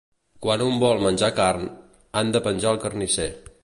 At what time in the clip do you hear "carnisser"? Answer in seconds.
2.87-3.33